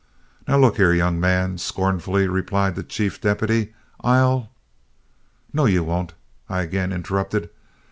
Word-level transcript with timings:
"Now, 0.47 0.57
look 0.57 0.77
here, 0.77 0.91
young 0.95 1.19
man," 1.19 1.59
scornfully 1.59 2.27
replied 2.27 2.73
the 2.75 2.81
chief 2.81 3.21
deputy, 3.21 3.75
"I'll" 4.03 4.49
"No, 5.53 5.65
you 5.65 5.83
won't," 5.83 6.15
I 6.49 6.63
again 6.63 6.91
interrupted. 6.91 7.51